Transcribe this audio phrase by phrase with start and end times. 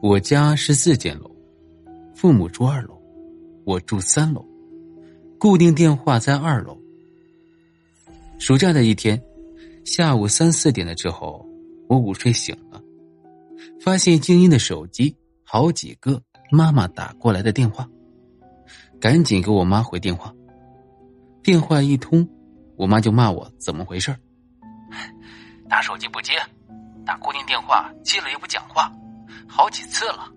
[0.00, 1.30] 我家是四间楼，
[2.14, 3.00] 父母住二楼，
[3.64, 4.44] 我住三楼，
[5.38, 6.78] 固定电话在二楼。
[8.38, 9.20] 暑假的一天，
[9.84, 11.44] 下午三四点的时候，
[11.88, 12.80] 我午睡醒了，
[13.80, 17.88] 发现静音的手机好几个妈妈打过来的电话，
[19.00, 20.32] 赶紧给我妈回电话。
[21.42, 22.28] 电话一通，
[22.76, 24.14] 我妈就骂我怎么回事
[25.68, 26.32] 打手机不接，
[27.04, 28.92] 打固定电话接了也不讲话，
[29.48, 30.32] 好几次了。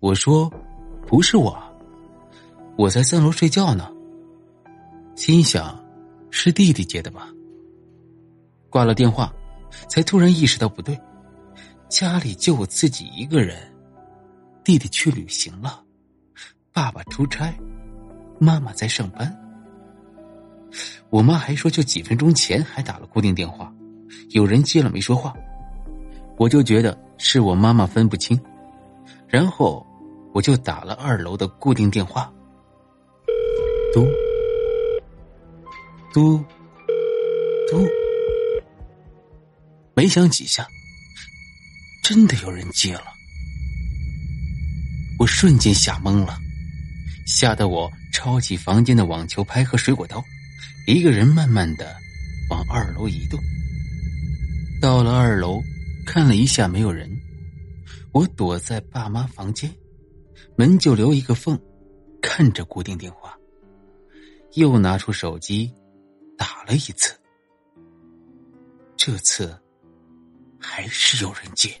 [0.00, 0.50] 我说
[1.06, 1.56] ：“不是我，
[2.76, 3.90] 我在三楼睡觉呢。”
[5.16, 5.78] 心想。
[6.30, 7.30] 是弟弟接的吧？
[8.68, 9.32] 挂了电话，
[9.88, 10.96] 才突然意识到不对，
[11.88, 13.56] 家里就我自己一个人，
[14.62, 15.82] 弟弟去旅行了，
[16.70, 17.50] 爸爸出差，
[18.38, 19.34] 妈妈在上班。
[21.08, 23.72] 我妈还说，就几分钟前还打了固定电话，
[24.28, 25.34] 有人接了没说话，
[26.38, 28.40] 我就觉得是我妈妈分不清，
[29.26, 29.84] 然后
[30.32, 32.32] 我就打了二楼的固定电话，
[33.92, 34.06] 嘟。
[36.12, 36.44] 嘟。
[37.70, 37.86] 嘟，
[39.94, 40.66] 没响几下，
[42.02, 43.04] 真的有人接了，
[45.18, 46.38] 我瞬间吓懵了，
[47.26, 50.24] 吓得我抄起房间的网球拍和水果刀，
[50.86, 51.94] 一个人慢慢的
[52.48, 53.38] 往二楼移动。
[54.80, 55.62] 到了二楼，
[56.10, 57.06] 看了一下没有人，
[58.12, 59.70] 我躲在爸妈房间，
[60.56, 61.60] 门就留一个缝，
[62.22, 63.36] 看着固定电话，
[64.54, 65.70] 又拿出手机。
[66.38, 67.14] 打了一次，
[68.96, 69.54] 这次
[70.58, 71.76] 还是有人接，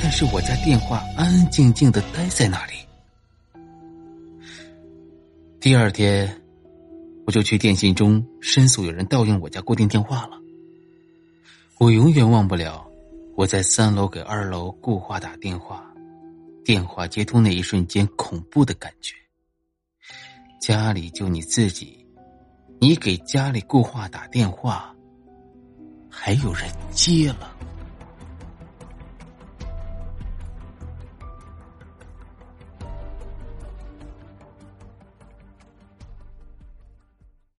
[0.00, 2.74] 但是我家电话安安静静的待在那里。
[5.58, 6.40] 第二天，
[7.26, 10.39] 我就去电信中申诉有人盗用我家固定电话了。
[11.80, 12.86] 我永远忘不了
[13.36, 15.82] 我在三楼给二楼固话打电话，
[16.62, 19.14] 电话接通那一瞬间恐怖的感觉。
[20.60, 22.06] 家里就你自己，
[22.78, 24.94] 你给家里固话打电话，
[26.10, 27.56] 还有人接了。